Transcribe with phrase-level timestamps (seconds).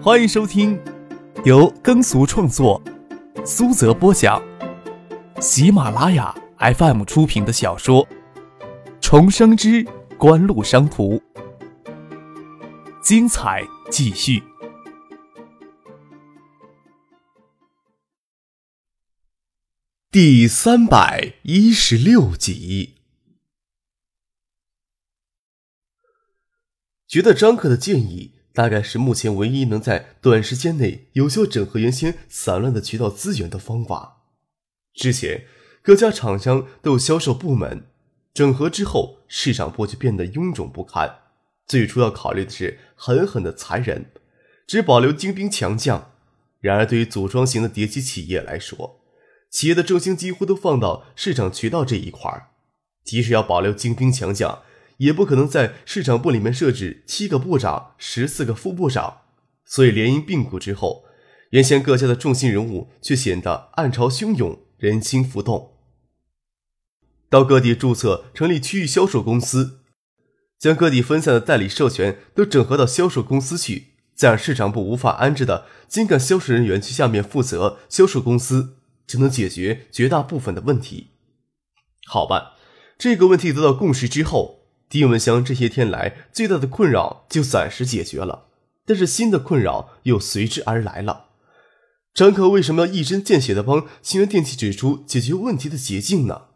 [0.00, 0.80] 欢迎收听
[1.44, 2.80] 由耕俗创作、
[3.44, 4.40] 苏泽播讲、
[5.40, 8.06] 喜马拉雅 FM 出品的小说
[9.00, 9.84] 《重生之
[10.16, 11.16] 官路商途》，
[13.02, 14.40] 精彩继续，
[20.12, 22.94] 第三百一十六集。
[27.08, 34.22] 觉得张克的建议大概是目前唯一能在短时间内有效整合原先散乱的渠道资源的方法。
[34.94, 35.44] 之前
[35.82, 37.86] 各家厂商都有销售部门，
[38.34, 41.18] 整合之后市场部就变得臃肿不堪。
[41.66, 44.10] 最初要考虑的是狠狠的裁人，
[44.66, 46.12] 只保留精兵强将。
[46.60, 49.00] 然而对于组装型的叠机企业来说，
[49.50, 52.48] 企业的重心几乎都放到市场渠道这一块儿，
[53.04, 54.62] 即使要保留精兵强将。
[54.98, 59.22] 也不可能在市场部里面设置七个部长、十四个副部长，
[59.64, 61.04] 所以联营并股之后，
[61.50, 65.76] 原先各家的重心人物却显得暗潮汹涌、人心浮动。
[67.30, 69.80] 到各地注册成立区域销售公司，
[70.58, 81.10] 将各地分散的代理授权都整合到销售公司去，再让市场部无法安置的精干销售人员去下面负责销售公司，就能解决绝大部分的问题。
[82.06, 82.54] 好吧，
[82.98, 84.57] 这个问题得到共识之后。
[84.88, 88.46] 丁文祥这些天来最大的困扰就暂时解决了，
[88.86, 91.26] 但是新的困扰又随之而来了。
[92.14, 96.46] 张可为什么要一针见血的帮新源电器指出解决问题的捷径呢？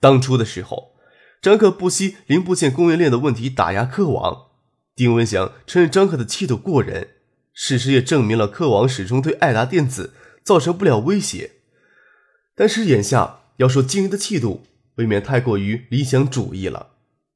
[0.00, 0.96] 当初的时候，
[1.40, 4.48] 张可不惜零部件供应链的问题打压科王，
[4.94, 7.10] 丁文祥承认张可的气度过人，
[7.52, 11.52] 事实也证明了科王始终对爱达电子造成不了威胁。
[12.56, 14.64] 但是眼下要说惊人的气度。
[14.98, 16.90] 未免太过于理想主义了。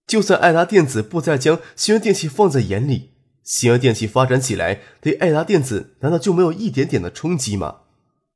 [0.06, 7.78] 就算爱达电子不再将新源电器放在眼里，新源电器发展起来，对爱达电子难道就没有一点点的冲击吗？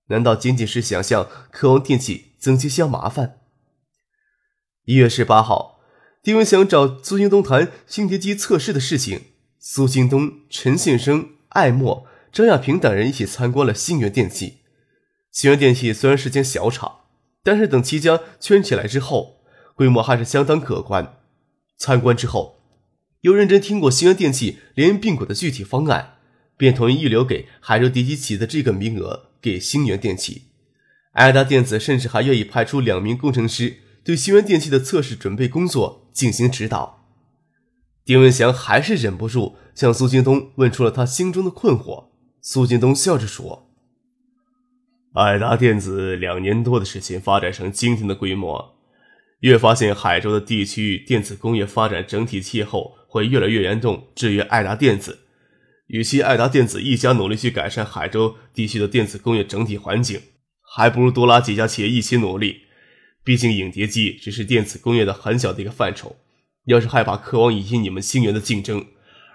[0.09, 3.41] 难道仅仅是想向科王电器增添些麻烦？
[4.85, 5.81] 一月十八号，
[6.23, 9.23] 丁文祥找苏京东谈新碟机测试的事情。
[9.59, 14.59] 苏京东、陈信生、艾默、张亚平等人一起参观了新源电器。
[15.33, 17.01] 新源电器虽然是间小厂。
[17.47, 19.37] 但是等齐家圈起来之后，
[19.77, 21.19] 规模还是相当可观。
[21.79, 22.59] 参观之后，
[23.21, 26.15] 又认真听过新源电器联并股的具体方案，
[26.57, 30.47] 便同意预留给海州第一企的这个名额给星源电器。
[31.13, 37.07] 爱达电子甚至还愿意派出两名工程师对新源电器的测试准备工作进行指导。
[38.05, 42.07] 丁文祥还是忍不住向苏京东问出了他心中的困惑。
[42.43, 43.66] 苏京东笑着说。
[45.17, 48.77] 爱达电子两年多的时间发展成今天的规模，
[49.41, 55.21] 越发现海州的地区电子工业发展整体气候会越来越严重，制约爱达电子。
[55.87, 60.21] 与其爱达电子一家努力去改善海州地区的电子工业整体环境，
[60.61, 62.65] 还不如多拉几家企业一起努力。
[63.25, 66.17] 毕竟影碟机只是电子工业的很小的一个范畴，
[66.67, 68.85] 要是害怕渴望引起你们星源的竞争，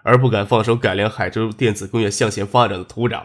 [0.04, 3.24] 而不敢放手改良海州电子工业向前发展的土壤，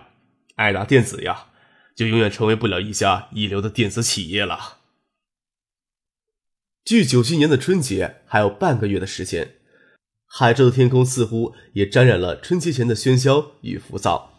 [0.55, 1.49] 爱达电子呀。
[1.97, 4.83] 就永远成为不了一家一流的电子企业了。
[6.85, 9.57] 距九七年的春节还有半个月的时间，
[10.27, 14.35] 海州的天空似乎也沾染了春节前的喧嚣与浮躁。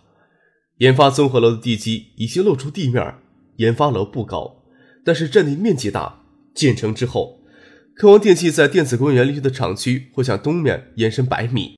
[0.77, 3.15] 研发综合楼的地基已经露出地面，
[3.57, 4.63] 研发楼不高，
[5.03, 6.23] 但是占地面积大。
[6.53, 7.43] 建成之后，
[7.95, 11.77] 科王电器在电子工业园区的厂区会向东面延伸百米。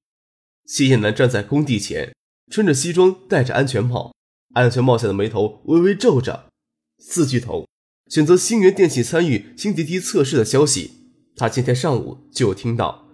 [0.65, 2.13] 谢艳南站在工地前，
[2.51, 4.13] 穿着西装，戴着安全帽。
[4.59, 6.49] 安全帽下的眉头微微皱着。
[6.97, 7.65] 四巨头
[8.09, 10.91] 选择星源电器参与新碟机测试的消息，
[11.37, 13.07] 他今天上午就有听到。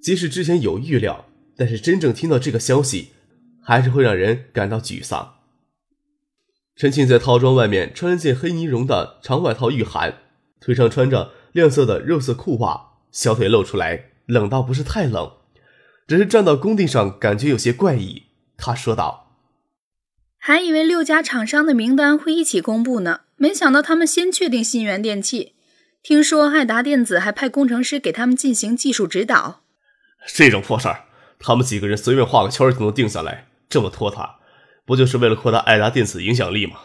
[0.00, 3.10] 即使之前有预料，但是真正听到这个消息，
[3.62, 5.34] 还是会让人感到沮丧。
[6.76, 10.22] 陈庆在套装外面穿了件黑呢绒的长外套御寒，
[10.60, 15.32] 腿上穿着亮色的肉色裤袜，小腿露出来，冷倒不是太冷，
[16.06, 18.22] 只是站到工地上感觉有些怪异。
[18.56, 19.25] 他说道。
[20.46, 25.54] 还以为六家厂商的名单会一起公布呢，没想到他们先确定新源电器。
[26.04, 29.62] 听说爱达电子还派工程师给他们进行技术指导。
[30.28, 31.06] 这种破事儿，
[31.40, 34.36] 他们几个人随便画个圈就能定下来，这么拖沓，
[34.84, 36.76] 不就是为了扩大爱达电子影响力吗？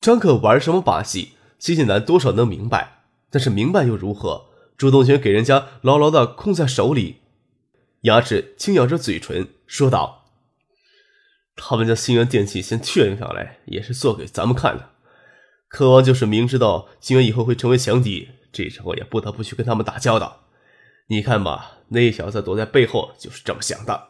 [0.00, 1.30] 张可玩什么把戏？
[1.58, 3.00] 新晋南多少能明白，
[3.32, 4.46] 但是明白又如何？
[4.76, 7.16] 主动权给人家牢牢的控在手里，
[8.02, 10.14] 牙齿轻咬着嘴唇，说道。
[11.60, 14.90] 他们将新源电器先确认下来，也是做给咱们看的。
[15.68, 20.46] 科王就是明知道新源以后会成为强敌，这时候也不得不去跟他们打交道。
[21.08, 24.08] 你看吧，那小子躲在背后就是这么想的。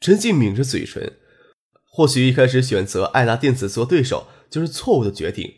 [0.00, 1.18] 陈静抿着嘴唇，
[1.90, 5.54] 或许一开始选择爱达电子做对手就是错误的决定。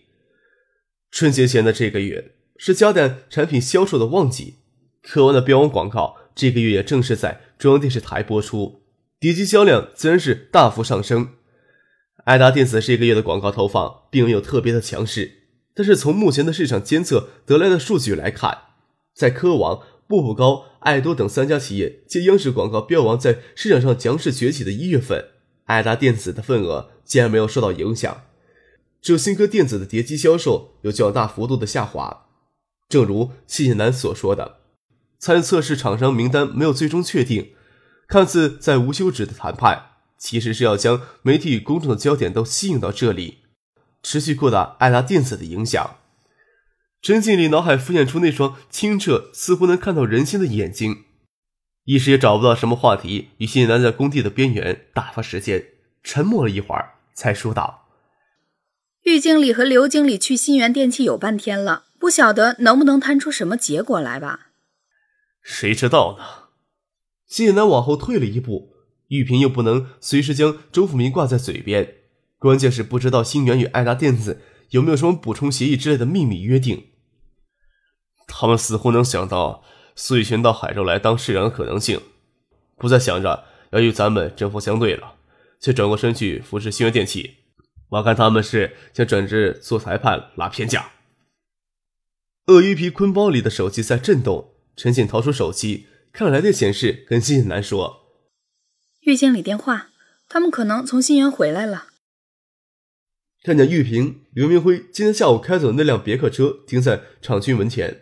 [1.10, 4.56] 春节前的这个月是家电产品销售的旺季，
[5.02, 8.82] 科王的标王广告这个月也正是在中央电视台播出，
[9.18, 11.30] 碟机销量自然是大幅上升。
[12.24, 15.32] 爱达电子这个月的广告投放并没有特别的强势，
[15.74, 18.58] 但是从目前的市场监测得来的数据来看，
[19.14, 25.30] 在科王、步步高、爱多等三家企业借央视广告标王在市场上强势崛起的一月份，
[25.64, 28.24] 爱达电子的份额竟然没有受到影响。
[29.00, 32.26] 只有新科电子的碟机销售有较大幅度的下滑，
[32.88, 34.58] 正如谢谢南所说的，
[35.18, 37.52] 参与测试厂商名单没有最终确定，
[38.08, 43.38] 看似在无休止的谈判，其实是要将媒体与公众的焦点都吸引到这里，
[44.02, 45.96] 持续扩大爱达电子的影响。
[47.02, 51.04] 陈经理脑海浮现出那双清澈、似乎能看到人心的眼睛，
[51.84, 55.66] 一时也找不到什么话题与谢谢南在工地的边缘打发时间，
[56.02, 57.88] 沉默了一会儿，才说道。
[59.02, 64.48] 玉经理和刘经理去新源电器有半天了，不晓得能不能谈出什么结果来吧？
[65.42, 66.45] 谁知道呢？
[67.26, 68.72] 谢南往后退了一步，
[69.08, 71.94] 玉萍又不能随时将周富民挂在嘴边，
[72.38, 74.40] 关键是不知道新源与爱达电子
[74.70, 76.88] 有没有什么补充协议之类的秘密约定。
[78.28, 79.62] 他们似乎能想到
[79.94, 82.00] 苏雨群到海州来当市长的可能性，
[82.76, 85.14] 不再想着要与咱们针锋相对了，
[85.60, 87.36] 却转过身去扶持新源电器。
[87.88, 90.90] 我看他们是想转职做裁判拉偏架。
[92.46, 95.86] 鳄鱼皮坤包里的手机在震动，陈信掏出手机，
[96.16, 98.06] 看了来电显示，跟新信南说
[99.04, 99.90] ：“玉经理电话，
[100.30, 101.88] 他们可能从新源回来了。”
[103.44, 108.00] 看见玉萍、刘明辉今天下午开走的那辆别克车停在厂区门前，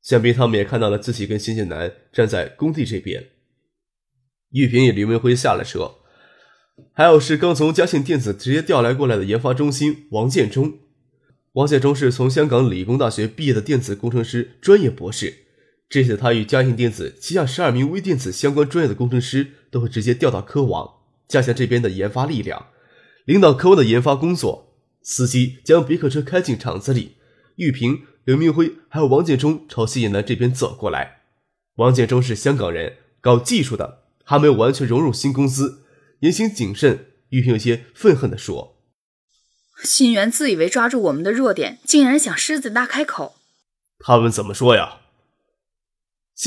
[0.00, 3.28] 想必他们也看到了自己跟新信南站在工地这边。
[4.52, 5.96] 玉萍与刘明辉下了车。
[6.94, 10.78] 还有是刚从嘉信电子直接调来过来的研发中心王建中。
[11.52, 15.41] 王建中是从香港理工大学毕业的电子工程师专业博士。
[15.92, 20.90] 这次他与嘉信电子旗下十二名微电子相关专业的工程师都会直接调到科网，
[21.28, 22.68] 加强这边的研发力量，
[23.26, 24.74] 领导科王的研发工作。
[25.02, 27.16] 司机将别克车开进厂子里，
[27.56, 31.24] 玉萍、刘明辉还有王建忠朝谢野南这边走过来。
[31.74, 35.82] 王建忠是香港人，搞技术的，还没有完全融入新公司。
[36.20, 38.78] 言行谨慎，玉萍有些愤恨地说
[39.84, 43.34] ：“新源自以为抓住我们的弱点，竟然想狮子大开口。
[43.98, 45.00] 他们怎么说呀？”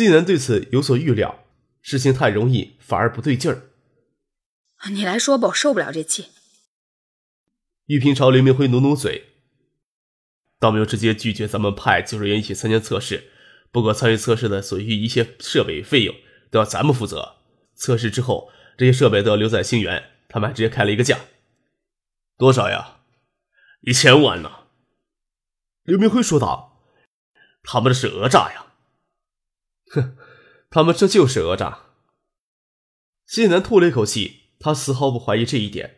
[0.04, 1.46] 谢南对此有所预料，
[1.82, 3.70] 事情太容易反而不对劲儿。
[4.90, 6.28] 你来说吧，我受不了这气。
[7.86, 9.28] 玉萍朝刘明辉努努嘴，
[10.60, 13.32] 倒没有直接拒绝咱们派技术员一起参加测试，
[13.72, 16.14] 不过参与测试的所需一切设备费用
[16.52, 17.38] 都要咱们负责。
[17.76, 18.52] 测试之后。
[18.78, 21.18] 这些设备都要留在星源，他们还直接开了一个价，
[22.38, 22.98] 多少呀？
[23.80, 24.52] 一千万呢？
[25.84, 26.84] 刘明辉说道。
[27.64, 28.65] 他们这是讹诈呀！
[29.92, 30.18] 哼，
[30.70, 31.84] 他们这就是讹诈。
[33.26, 35.98] 谢南吐了一口气，他丝毫不怀疑这一点。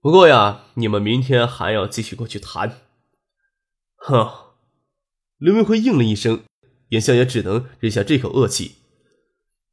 [0.00, 2.80] 不过呀，你们明天还要继续过去谈。
[3.96, 4.54] 哼，
[5.38, 6.44] 刘明辉应了一声，
[6.88, 8.76] 眼下也只能忍下这口恶气。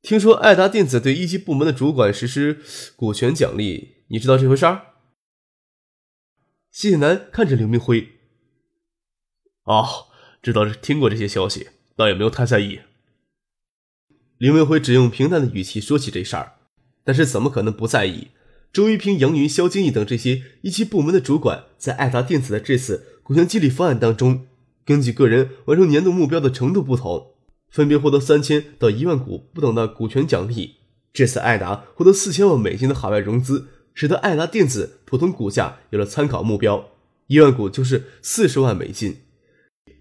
[0.02, 2.62] 听说爱达电子对一级部门的主管实施
[2.96, 4.94] 股权奖励，你知道这回事儿？
[6.70, 8.20] 谢南看着刘明辉，
[9.64, 10.08] 哦，
[10.44, 12.80] 知道听过这些消息，倒也没有太在意。
[14.38, 16.54] 林文辉只用平淡的语气说起这事儿，
[17.04, 18.30] 但是怎么可能不在意？
[18.72, 24.46] 周一平、杨云、肖金义等这些一级部门的主管，在爱达电子的这次股权激励方案当中，
[24.86, 27.34] 根据个人完成年度目标的程度不同。
[27.70, 30.76] 分别获得三千到一万股不等的股权奖励。
[31.12, 36.92] 这次艾达获得四千万美金的海外融资，使得爱达电子普通股价有了参考目标，
[37.28, 39.18] 一万股就是四十万美金。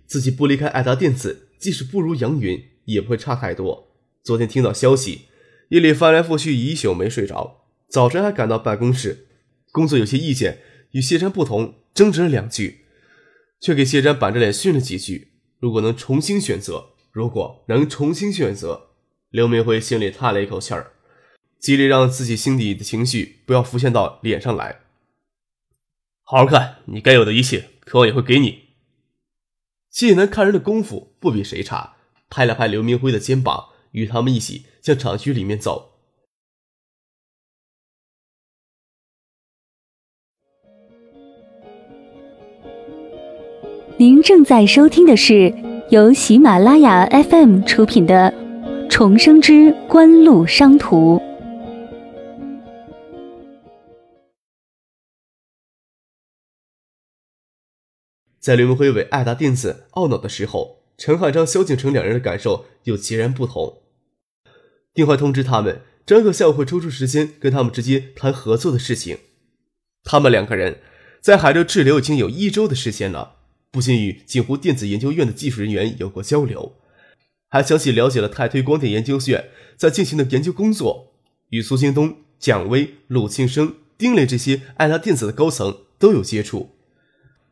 [0.06, 3.94] 自己不离开爱达电子，即使不如杨云，也不会差太多。
[4.22, 5.22] 昨天听到消息，
[5.68, 9.26] 夜里翻来覆去一宿没睡着，早晨还赶到办公室，
[9.72, 12.86] 工作有些意见与谢山不同，争执了两句，
[13.60, 15.32] 却给谢山板着脸训了几句。
[15.58, 16.90] 如果能重新选择。
[17.12, 18.90] 如果能重新选择，
[19.30, 20.92] 刘明辉心里叹了一口气儿，
[21.58, 24.80] 极力让自己心底的情绪不要浮现到脸上来。
[26.24, 28.65] 好好看，你该有的一切，渴望也会给你。
[29.96, 31.94] 谢南看人的功夫不比谁差，
[32.28, 35.92] 拍了拍刘明辉的肩膀，与他们一起向厂区里面走。
[43.96, 45.54] 您正在收听的是。
[45.90, 48.34] 由喜马拉雅 FM 出品的
[48.90, 51.16] 《重生之官路商途》。
[58.46, 63.82] 在刘明辉为爱达电子懊恼的时候，陈汉章、萧敬腾两人的感受又截然不同。
[64.94, 69.18] 丁怀通知他们，张克下午会抽出时间跟他们直接谈合作的事情。
[70.04, 70.78] 他们两个人
[71.20, 73.38] 在海州滞留已经有一周的时间了，
[73.72, 76.76] 不仅与锦湖电子研究院的技术人员有过交流，
[77.48, 81.14] 还详细了解了泰推光电研究院在进行的研究工作，
[81.48, 86.75] 与苏京东、蒋威、陆庆生、丁磊这些爱达电子的高层都有接触。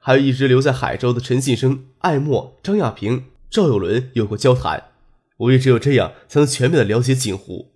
[0.06, 4.90] 还有一直留在海州的陈信生、艾默、张亚平、赵有伦有过交谈。
[5.38, 7.72] 我也只有这样，才能全面的了解锦湖，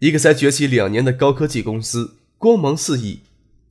[0.00, 3.20] 一个才崛起两年的高科技公司，光芒四溢，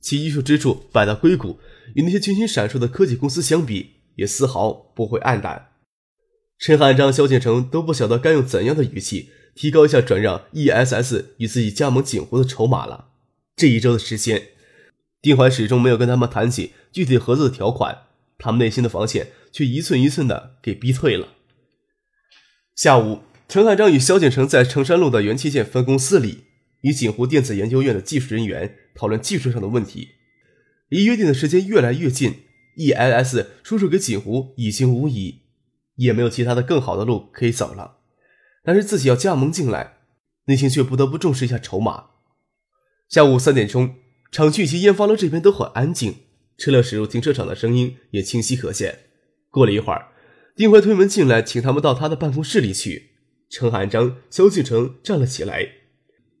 [0.00, 1.60] 其艺术之处百大硅谷，
[1.94, 5.68] 与那些群星闪烁的科技公司相比，也丝毫不会黯淡。
[6.58, 13.10] 陈汉章、萧敬腾都不晓得该用怎样的语气提高一下转让 ESS 与自己加盟锦湖的筹码了。
[13.54, 14.48] 这一周的时间。
[15.20, 18.06] 丁怀始终没有跟他们谈起具体合作的条款，
[18.38, 21.28] 他们内心的防线却一寸一寸的给逼退了。
[22.76, 26.44] 下午，陈汉章与萧景成在成山路的元器件分公司里，
[26.82, 30.10] 与锦湖电子研究院的技术人员讨论技术上的问题。
[30.88, 32.44] 离约定的时间越来越近
[32.76, 35.40] ，EIS 出售给锦湖已经无疑，
[35.96, 37.98] 也没有其他的更好的路可以走了。
[38.62, 39.98] 但是自己要加盟进来，
[40.44, 42.10] 内心却不得不重视一下筹码。
[43.08, 43.96] 下午三点钟。
[44.30, 46.16] 厂区以及研发楼这边都很安静，
[46.56, 49.00] 车辆驶入停车场的声音也清晰可见。
[49.50, 50.08] 过了一会儿，
[50.54, 53.10] 丁怀推门进来，请他们到他的办公室里去。
[53.48, 55.68] 陈汉章、萧敬成站了起来，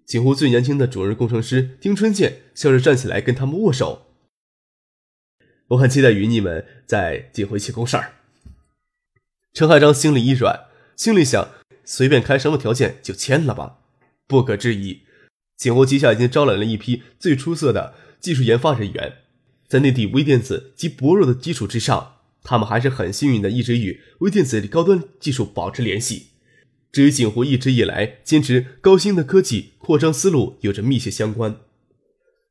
[0.04, 4.06] 几乎最年轻的主任工程师丁春建笑着站起来跟他们握手。
[5.68, 8.12] 我很期待与你们在锦湖一起共事儿。
[9.54, 10.66] 陈汉章心里一软，
[10.96, 11.48] 心里想：
[11.84, 13.78] 随便开什么条件就签了吧。
[14.26, 15.02] 不可置疑。
[15.58, 19.14] 锦湖旗下已经招揽了一批最出色的技术研发人员，
[19.66, 26.28] 在内地微电子及薄弱的基础之上，他们还是很幸运的，一直与微电子的高端技术保持联系。
[26.92, 31.56] 这与锦湖一直以来坚持高新的科技扩张思路有着密切相关。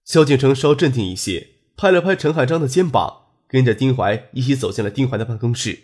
[0.03, 1.47] 萧敬腾稍镇定一些，
[1.77, 5.79] 拍了拍陈海章的肩膀，跟着丁怀一起走进了丁怀的办公室。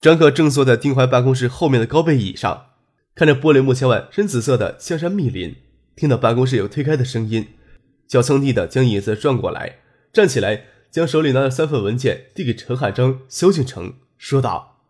[0.00, 2.66] 张可正坐在丁怀办公室后面的高背椅上，
[3.14, 5.56] 看着玻璃幕墙外深紫色的香山密林。
[5.98, 7.48] 听到办公室有推开的声音，
[8.06, 9.80] 小蹭地的将椅子转过来，
[10.12, 14.84] 站起来，将手里拿的三份文件递给陈汉章、萧敬成，说道：“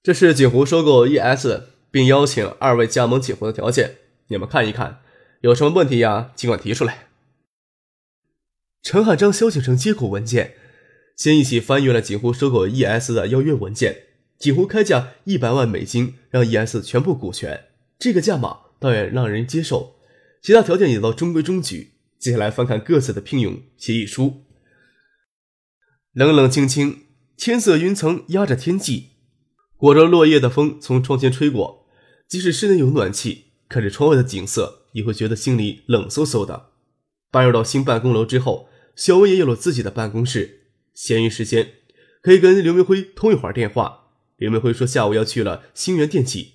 [0.00, 3.96] 这是锦湖收购 ES，并邀请二位加盟锦湖的条件，
[4.28, 5.00] 你们看一看，
[5.40, 6.30] 有什么问题呀？
[6.36, 7.08] 尽管提出来。”
[8.80, 10.54] 陈汉章、萧敬成接过文件，
[11.16, 14.02] 先一起翻阅了锦湖收购 ES 的邀约文件。
[14.38, 17.64] 锦湖开价一百万美金，让 ES 全部股权，
[17.98, 18.60] 这个价码。
[18.84, 19.96] 倒也让人接受，
[20.42, 21.92] 其他条件也都中规中矩。
[22.18, 24.44] 接下来翻看各自的聘用协议书，
[26.12, 29.12] 冷冷清清，天色云层压着天际，
[29.78, 31.86] 裹着落叶的风从窗前吹过。
[32.28, 36.72] 即使室内有暖气，看着窗外的景色，也会觉得心里冷飕飕的。
[37.30, 41.72] 搬入到新办公楼之后，小文也有了自己的办公室，闲余时间
[42.20, 44.10] 可以跟刘明辉通一会儿电话。
[44.36, 46.52] 刘明辉说下午要去了星源电器。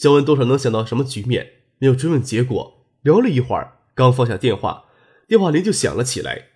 [0.00, 2.86] 肖文多少能想到什么局面，没有追问结果。
[3.02, 4.86] 聊了一会儿，刚放下电话，
[5.28, 6.46] 电话铃就响了起来。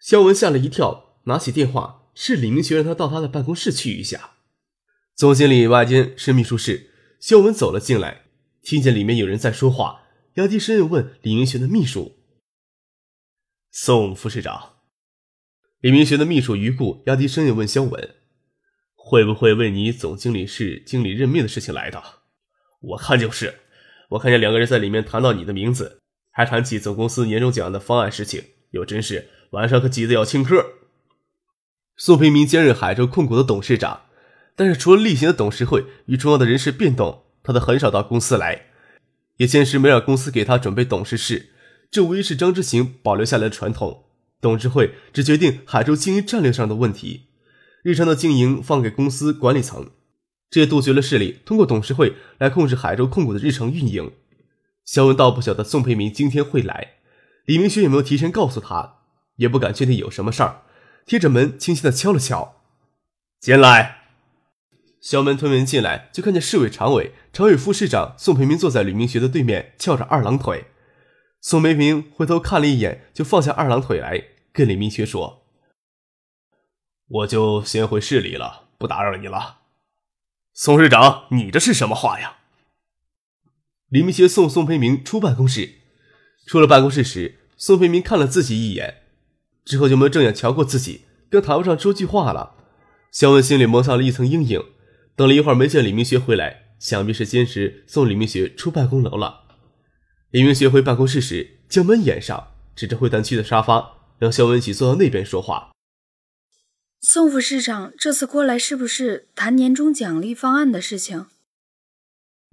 [0.00, 4.36] 肖文吓了一跳，拿起电话，是李明学让他到他的办公室去一下。
[5.14, 8.22] 总经理外间是秘书室，肖文走了进来，
[8.62, 10.04] 听见里面有人在说话，
[10.36, 12.12] 压低声音问李明学的秘书
[13.70, 14.76] ：“宋副市长。”
[15.80, 18.14] 李明学的秘书余顾压低声音问肖文
[18.96, 22.02] ：“会不会为你总经理室经理任命的事情来的？”
[22.82, 23.54] 我看就是，
[24.10, 30.66] 我看见两个人在里面谈到你的名字，还谈起总公司年终奖的方案事情，又真是晚上可急得要请客。
[31.96, 34.02] 宋培明兼任海州控股的董事长，
[34.56, 38.66] 但是除了例行的董事会与重要的人事变动，他都很少到公司来，
[39.36, 41.50] 也坚持没让公司给他准备董事室，
[41.90, 44.06] 这无疑是张之行保留下来的传统。
[44.40, 47.28] 董事会只决定海州经营战略上的问题，
[47.84, 49.90] 日常的经营放给公司管理层。
[50.52, 54.12] 这也杜绝了势力通过董事会来控制海州控股的日常运营。
[54.84, 56.96] 肖文倒不晓得宋培明今天会来，
[57.46, 58.98] 李明轩也没有提前告诉他，
[59.36, 60.60] 也不敢确定有什么事儿，
[61.06, 62.60] 贴着门轻轻的敲了敲，
[63.40, 64.00] 进来。
[65.00, 70.66] 肖门推门进来，就看见市委常委、常委副市长宋培明坐在李明学的对面，翘着二郎腿。
[71.40, 75.46] 宋培明回头看了一眼，就放下二郎腿来，跟李明学说
[77.08, 79.60] ：“我就先回市里了，不打扰你了。”
[80.54, 82.36] 宋市长，你这是什么话呀？
[83.88, 85.76] 李明学送宋培明出办公室，
[86.46, 89.02] 出了办公室时，宋培明看了自己一眼，
[89.64, 92.54] 之后就没正眼瞧过自己，更谈不上说句话了。
[93.10, 94.62] 肖文心里蒙上了一层阴影。
[95.16, 99.44] 等了一会儿没见李明学回来，想必是坚持送李明学出办公楼了。
[100.30, 105.71] 李明学回办公室时，将门掩上，指着会谈区的沙发，让肖文一起坐到那边说话。
[107.04, 111.26] 宋副市长这次过来是不是谈年终奖励方案的事情？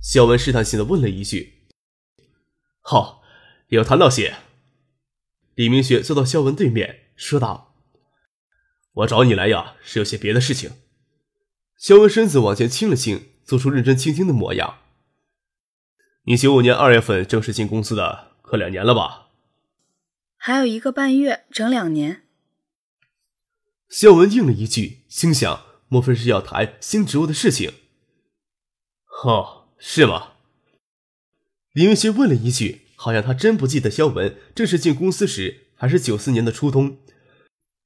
[0.01, 1.67] 肖文试探性的问了一句。
[2.81, 3.21] 好，
[3.67, 4.37] 有谈到些。
[5.53, 7.75] 李明学坐到肖文对面，说道
[8.93, 10.71] ：“我找你来呀，是有些别的事情。”
[11.77, 14.79] 肖文身子往前倾了倾，做出认真倾听的模样。
[16.23, 19.27] 你九五年二月份正式进公司的，快两年了吧？
[20.35, 22.23] 还有一个半月，整两年。
[23.89, 27.73] 肖文应了一句，心想：莫非是要谈新职务的事情？
[29.23, 30.33] 哦，是吗？
[31.73, 36.97] 李明学问了一句，好像他真不记得肖文正式进公司时还是九四年的初冬。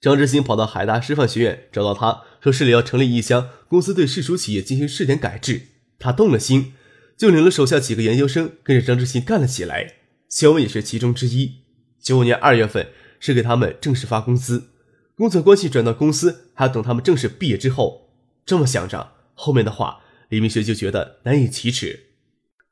[0.01, 5.69] 张志新跑到海大师范学院找到他，说市里要成立一家公司，对市属企业进行试点改制。
[5.97, 6.73] 他动了心，
[7.17, 9.93] 就领了手下几个研究生，跟着张志新干了起来。
[10.27, 11.63] 肖文也是其中之一。
[12.01, 12.89] 九五年二月份
[13.21, 14.71] 是给他们正式发工资，
[15.15, 18.09] 工作关系转到公司还要等他们正式毕业之后。
[18.45, 22.11] 这么想着，后面的话李明学就觉得难以启齿。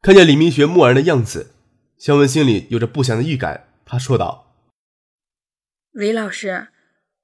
[0.01, 1.53] 看见李明学木然的样子，
[1.97, 3.69] 肖文心里有着不祥的预感。
[3.85, 4.55] 他说道
[5.91, 6.69] ：“李老师。”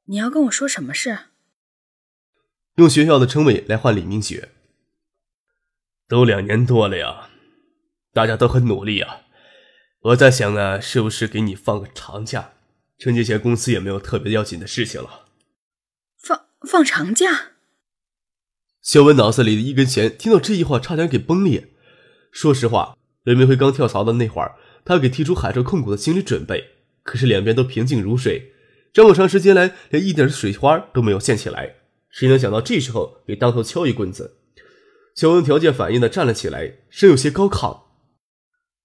[0.09, 1.19] 你要跟我说什么事？
[2.75, 4.51] 用学校的称谓来换李明学。
[6.07, 7.29] 都两年多了呀，
[8.13, 9.23] 大家都很努力啊。
[9.99, 12.53] 我在想呢，是不是给你放个长假？
[12.97, 15.27] 春节前公司也没有特别要紧的事情了。
[16.17, 17.51] 放放长假？
[18.81, 21.73] 肖文脑子里的一根弦听到这句话差点给崩裂。
[22.31, 26.71] 说实话，刘明辉刚跳槽的那会儿，他给提出海州控股的心理准备，
[27.03, 28.53] 可是两边都平静如水。
[28.93, 31.75] 这么长时间来，连一点水花都没有溅起来，
[32.09, 34.37] 谁能想到这时候给当头敲一棍子？
[35.13, 37.81] 肖文条件反应的站了起来，声有些高亢：“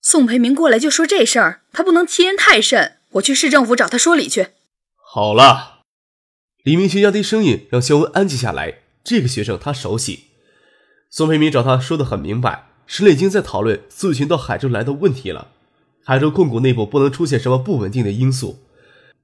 [0.03, 2.99] 宋培明过来就说这事儿，他不能欺人太甚。
[3.13, 4.49] 我去市政府找他说理去。”
[4.97, 5.81] 好了，
[6.65, 8.79] 李明学压低声音让肖恩安静下来。
[9.05, 10.29] 这个学生他熟悉，
[11.11, 15.49] 宋培明找他说的很明白，石磊已经在讨论苏雨群到海州来的问题了。
[16.05, 18.61] 海州控股内部不能出现什么不稳定的因素。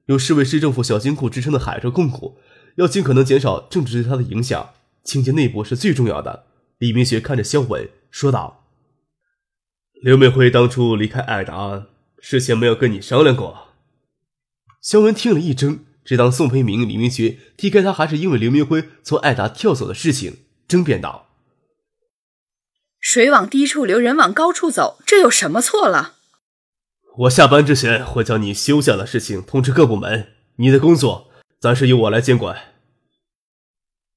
[0.07, 2.37] 有市委市政府小金库支撑的海州控股，
[2.75, 4.73] 要尽可能减少政治对他的影响，
[5.03, 6.45] 清洁内部是最重要的。
[6.77, 8.65] 李明学看着肖文说道
[10.03, 11.85] ：“刘美辉当初离开爱达，
[12.19, 13.67] 事前没有跟你商量过？”
[14.81, 20.37] 肖文听了一怔，只当宋培明、李明学踢开他，还是因为刘明辉从爱达跳走的事情，
[20.67, 21.27] 争辩道
[22.99, 26.15] ：“水往低处流，人往高处走，这有什么错了？”
[27.19, 32.73] 我下班之前会将你休假的事情通知各部门，你的工作暂时由我来监管。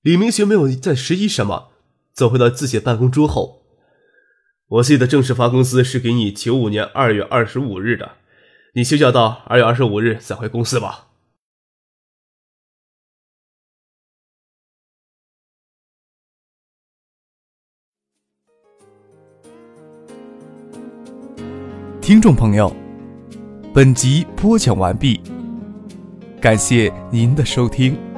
[0.03, 1.73] 李明学没有再迟疑什么，
[2.13, 3.63] 走回到自己的办公桌后。
[4.69, 8.17] 我记得正式发工资是给你九五年二月二十五日的，
[8.75, 11.09] 你休假到二月二十五日再回公司吧。
[22.01, 22.75] 听众朋友。
[23.75, 25.19] 本集播讲完毕，
[26.41, 28.12] 感谢您的收听。